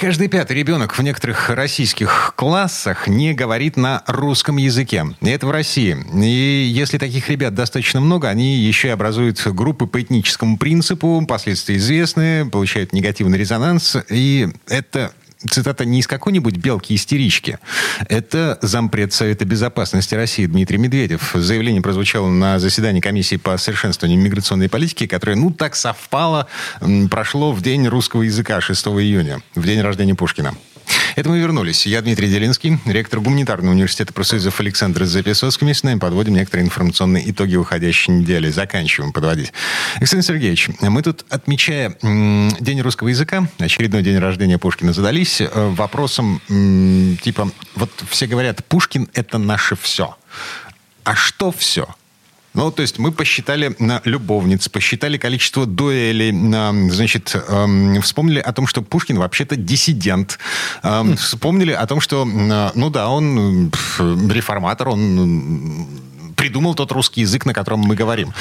[0.00, 5.04] Каждый пятый ребенок в некоторых российских классах не говорит на русском языке.
[5.20, 5.94] Это в России.
[6.14, 11.76] И если таких ребят достаточно много, они еще и образуют группы по этническому принципу, последствия
[11.76, 13.98] известны, получают негативный резонанс.
[14.08, 15.12] И это
[15.48, 17.58] цитата не из какой-нибудь белки-истерички.
[18.08, 21.32] Это зампред Совета Безопасности России Дмитрий Медведев.
[21.34, 26.46] Заявление прозвучало на заседании комиссии по совершенствованию миграционной политики, которое, ну, так совпало,
[27.10, 30.54] прошло в день русского языка 6 июня, в день рождения Пушкина.
[31.16, 31.86] Это мы вернулись.
[31.86, 35.66] Я Дмитрий Делинский, ректор гуманитарного университета профсоюзов Александр Записовский.
[35.66, 38.50] Мы с нами подводим некоторые информационные итоги уходящей недели.
[38.50, 39.52] Заканчиваем подводить.
[39.96, 46.40] Александр Сергеевич, мы тут, отмечая День русского языка, очередной день рождения Пушкина, задались э, вопросом
[47.22, 50.16] типа, вот все говорят, Пушкин— это наше все.
[51.04, 51.88] А что все?
[52.52, 56.32] Ну, то есть мы посчитали на любовниц, посчитали количество дуэлей,
[56.90, 60.38] значит, эм, вспомнили о том, что Пушкин вообще-то диссидент.
[60.82, 65.88] Эм, вспомнили о том, что, ну да, он реформатор, он
[66.36, 68.32] придумал тот русский язык, на котором мы говорим.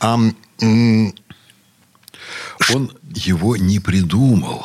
[0.00, 0.36] Он
[3.14, 4.64] его не придумал,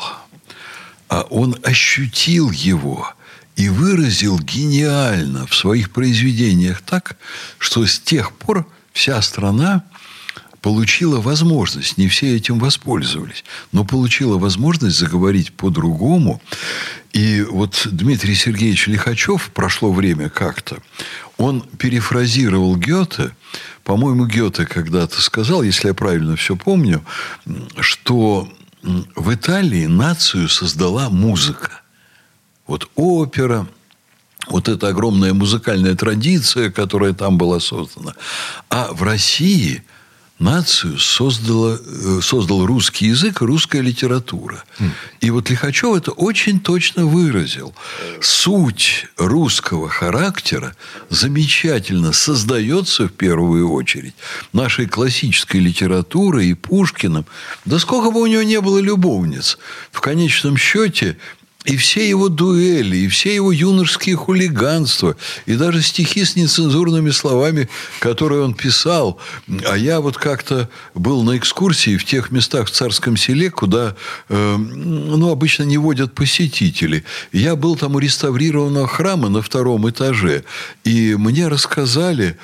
[1.08, 3.12] а он ощутил его
[3.56, 7.16] и выразил гениально в своих произведениях так,
[7.58, 9.84] что с тех пор вся страна
[10.60, 16.40] получила возможность, не все этим воспользовались, но получила возможность заговорить по-другому.
[17.12, 20.78] И вот Дмитрий Сергеевич Лихачев, прошло время как-то,
[21.36, 23.34] он перефразировал Гёте,
[23.82, 27.04] по-моему, Гёте когда-то сказал, если я правильно все помню,
[27.80, 28.48] что
[28.82, 31.82] в Италии нацию создала музыка.
[32.66, 33.66] Вот опера,
[34.48, 38.14] вот эта огромная музыкальная традиция, которая там была создана.
[38.68, 39.82] А в России
[40.42, 44.64] нацию создала, э, создал русский язык и русская литература.
[44.78, 44.90] Mm.
[45.20, 47.74] И вот Лихачев это очень точно выразил.
[48.20, 50.74] Суть русского характера
[51.10, 54.14] замечательно создается в первую очередь
[54.52, 57.24] нашей классической литературой и Пушкиным.
[57.64, 59.58] Да сколько бы у него не было любовниц,
[59.92, 61.16] в конечном счете
[61.64, 67.68] и все его дуэли, и все его юношеские хулиганства, и даже стихи с нецензурными словами,
[68.00, 69.20] которые он писал.
[69.68, 73.94] А я вот как-то был на экскурсии в тех местах в Царском селе, куда
[74.28, 77.04] э, ну, обычно не водят посетители.
[77.30, 80.44] Я был там у реставрированного храма на втором этаже.
[80.82, 82.38] И мне рассказали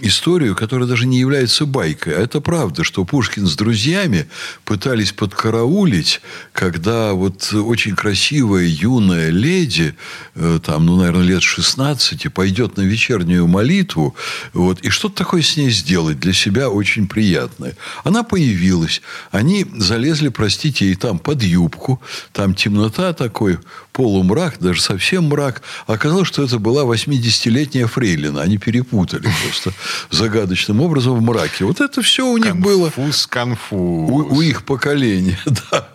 [0.00, 2.16] историю, которая даже не является байкой.
[2.16, 4.28] А это правда, что Пушкин с друзьями
[4.64, 6.22] пытались подкараулить,
[6.54, 9.94] когда вот очень красиво красивая юная леди,
[10.34, 14.14] э, там, ну, наверное, лет 16, пойдет на вечернюю молитву,
[14.52, 17.74] вот, и что-то такое с ней сделать для себя очень приятное.
[18.04, 19.02] Она появилась,
[19.32, 22.00] они залезли, простите, ей там под юбку,
[22.32, 23.58] там темнота такой,
[23.96, 25.62] полумрак, даже совсем мрак.
[25.86, 28.42] Оказалось, что это была 80-летняя фрейлина.
[28.42, 29.72] Они перепутали просто
[30.10, 31.64] загадочным образом в мраке.
[31.64, 32.90] Вот это все у них конфуз, было...
[32.90, 34.10] Конфуз, конфуз.
[34.10, 35.38] У, у их поколения,
[35.72, 35.88] да.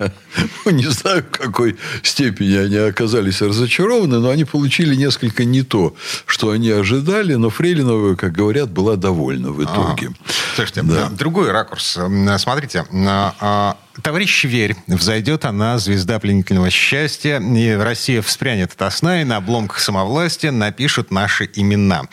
[0.66, 5.96] Ну, не знаю, в какой степени они оказались разочарованы, но они получили несколько не то,
[6.26, 7.36] что они ожидали.
[7.36, 10.10] Но Фрейлинова, как говорят, была довольна в итоге.
[10.10, 11.10] А, слушайте, да.
[11.10, 11.98] другой ракурс.
[12.38, 19.26] Смотрите, а, Товарищ Верь, взойдет она, звезда пленительного счастья, и Россия вспрянет от сна, и
[19.26, 22.04] на обломках самовластия напишут наши имена.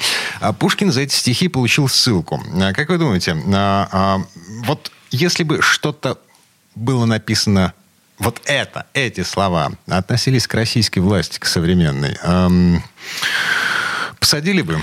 [0.40, 2.42] А Пушкин за эти стихи получил ссылку.
[2.60, 4.20] А как вы думаете, а,
[4.64, 6.18] вот если бы что-то
[6.74, 7.72] было написано
[8.18, 12.18] вот это, эти слова относились к российской власти, к современной,
[14.18, 14.78] посадили бы?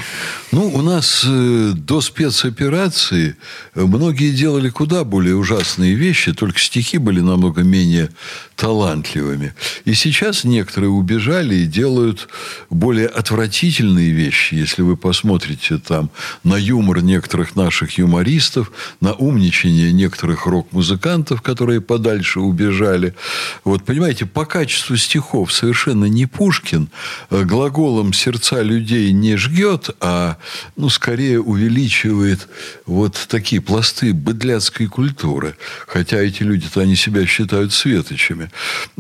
[0.52, 3.36] Ну, у нас э, до спецоперации
[3.74, 8.10] многие делали куда более ужасные вещи, только стихи были намного менее
[8.56, 9.54] талантливыми.
[9.86, 12.30] И сейчас некоторые убежали и делают
[12.70, 14.56] более отвратительные вещи.
[14.56, 16.10] Если вы посмотрите там
[16.44, 18.72] на юмор некоторых наших юмористов,
[19.02, 23.16] на умничание некоторых рок-музыкантов, которые подальше убежали.
[23.64, 26.90] Вот, понимаете, по качеству стихов совершенно не Пушкин,
[27.30, 30.38] э, глаголом сердца людей не жгет, а,
[30.76, 32.48] ну, скорее увеличивает
[32.86, 35.56] вот такие пласты быдляцкой культуры.
[35.88, 38.52] Хотя эти люди-то, они себя считают светочами.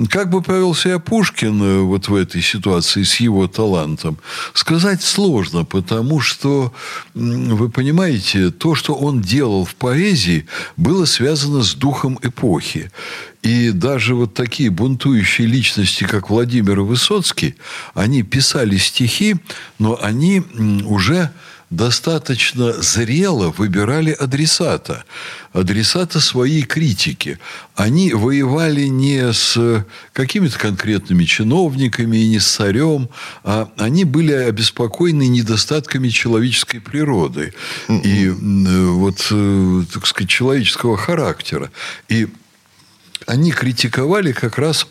[0.10, 4.18] Как бы повел себя Пушкин э, вот в этой ситуации с его талантом,
[4.54, 6.74] сказать сложно, потому что,
[7.14, 10.46] вы понимаете, то, что он делал в поэзии,
[10.78, 12.92] было связано с духом эпохи.
[13.46, 17.54] И даже вот такие бунтующие личности, как Владимир Высоцкий,
[17.94, 19.36] они писали стихи,
[19.78, 20.42] но они
[20.86, 21.30] уже
[21.70, 25.04] достаточно зрело выбирали адресата.
[25.54, 27.40] Адресата своей критики.
[27.76, 33.10] Они воевали не с какими-то конкретными чиновниками и не с царем,
[33.44, 37.54] а они были обеспокоены недостатками человеческой природы
[37.90, 41.72] и вот, э, так сказать, человеческого характера.
[42.10, 42.28] И
[43.26, 44.88] они критиковали как раз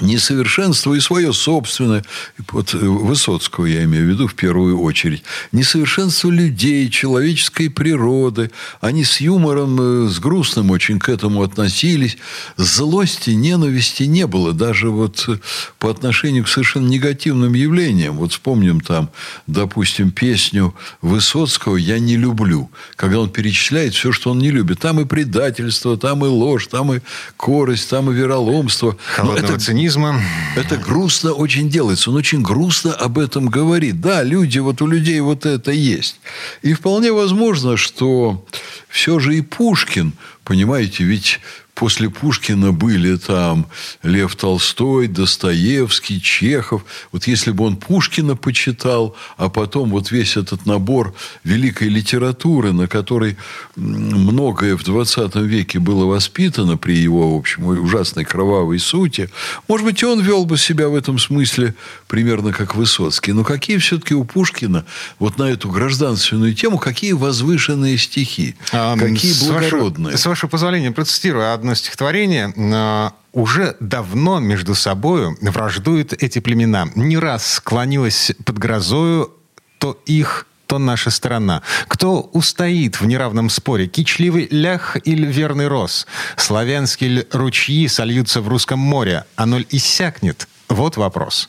[0.00, 2.04] несовершенство и свое собственное,
[2.50, 8.50] вот э, Высоцкого я имею в виду в первую очередь, несовершенство людей, человеческой природы.
[8.80, 12.18] Они с юмором, э, с грустным очень к этому относились.
[12.56, 15.38] Злости, ненависти не было, даже вот э,
[15.78, 18.16] по отношению к совершенно негативным явлениям.
[18.16, 19.10] Вот вспомним там,
[19.46, 24.80] допустим, песню Высоцкого «Я не люблю», когда он перечисляет все, что он не любит.
[24.80, 27.00] Там и предательство, там и ложь, там и
[27.36, 28.96] корость, там и вероломство.
[29.14, 29.60] Холодного это...
[29.60, 30.22] цинизма цинизма.
[30.56, 32.10] Это грустно очень делается.
[32.10, 34.00] Он очень грустно об этом говорит.
[34.00, 36.20] Да, люди, вот у людей вот это есть.
[36.62, 38.46] И вполне возможно, что
[38.88, 40.12] все же и Пушкин,
[40.44, 41.40] понимаете, ведь
[41.80, 43.66] После Пушкина были там
[44.02, 46.84] Лев Толстой, Достоевский, Чехов.
[47.10, 52.86] Вот если бы он Пушкина почитал, а потом вот весь этот набор великой литературы, на
[52.86, 53.38] которой
[53.76, 59.30] многое в 20 веке было воспитано при его, в общем, ужасной кровавой сути,
[59.66, 61.74] может быть, он вел бы себя в этом смысле
[62.08, 63.32] примерно как Высоцкий.
[63.32, 64.84] Но какие все-таки у Пушкина
[65.18, 70.08] вот на эту гражданственную тему, какие возвышенные стихи, а, какие благородные.
[70.08, 76.12] С, ваше, с вашего позволения процитирую одно одно стихотворение а, уже давно между собой враждуют
[76.12, 76.88] эти племена.
[76.96, 79.32] Не раз склонилась под грозою
[79.78, 81.62] то их, то наша страна.
[81.86, 83.86] Кто устоит в неравном споре?
[83.86, 86.06] Кичливый лях или верный рос?
[86.36, 89.24] Славянские ручьи сольются в русском море?
[89.36, 90.48] Оно ль иссякнет?
[90.68, 91.48] Вот вопрос.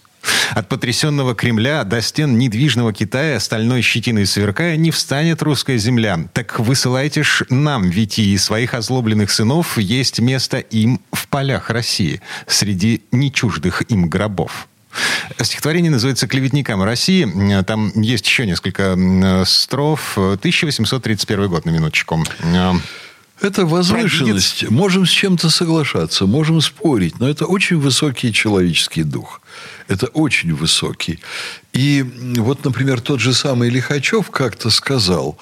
[0.51, 6.19] От потрясенного Кремля до стен недвижного Китая, стальной щетиной сверкая, не встанет русская земля.
[6.33, 13.01] Так высылайте ж нам, Витии, своих озлобленных сынов, есть место им в полях России, среди
[13.11, 14.67] нечуждых им гробов.
[15.39, 17.63] Стихотворение называется «Клеветникам России».
[17.63, 20.17] Там есть еще несколько строф.
[20.17, 22.21] 1831 год, на минуточку.
[23.41, 24.59] Это возвышенность.
[24.59, 24.69] Провидец.
[24.69, 29.41] Можем с чем-то соглашаться, можем спорить, но это очень высокий человеческий дух.
[29.87, 31.19] Это очень высокий.
[31.73, 32.05] И
[32.37, 35.37] вот, например, тот же самый Лихачев как-то сказал,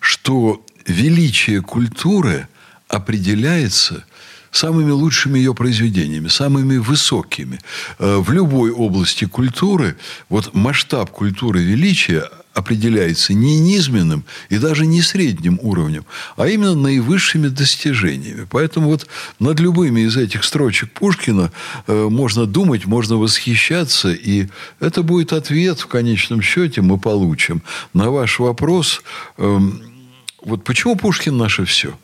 [0.00, 2.48] что величие культуры
[2.88, 4.04] определяется
[4.50, 7.60] самыми лучшими ее произведениями, самыми высокими.
[7.98, 9.96] Э, в любой области культуры
[10.28, 16.06] вот масштаб культуры величия определяется не низменным и даже не средним уровнем,
[16.36, 18.46] а именно наивысшими достижениями.
[18.50, 19.06] Поэтому вот
[19.40, 21.52] над любыми из этих строчек Пушкина
[21.86, 24.46] э, можно думать, можно восхищаться, и
[24.80, 27.62] это будет ответ в конечном счете мы получим
[27.92, 29.02] на ваш вопрос.
[29.36, 29.58] Э,
[30.42, 31.94] вот почему Пушкин наше все?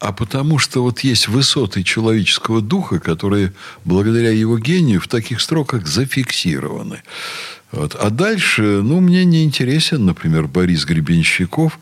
[0.00, 3.52] А потому что вот есть высоты человеческого духа, которые
[3.84, 7.02] благодаря его гению в таких строках зафиксированы.
[7.70, 7.94] Вот.
[7.94, 11.78] А дальше, ну, мне не интересен, например, Борис Гребенщиков.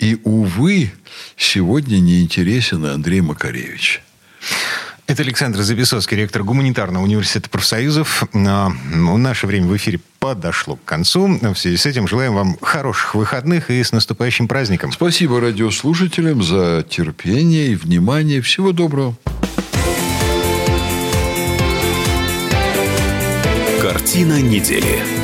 [0.00, 0.92] И, увы,
[1.36, 4.02] сегодня не интересен Андрей Макаревич.
[5.10, 8.22] Это Александр Записовский, ректор Гуманитарного университета профсоюзов.
[8.32, 11.26] Наше время в эфире подошло к концу.
[11.26, 14.92] В связи с этим желаем вам хороших выходных и с наступающим праздником.
[14.92, 18.40] Спасибо радиослушателям за терпение и внимание.
[18.40, 19.16] Всего доброго.
[23.82, 25.19] Картина недели.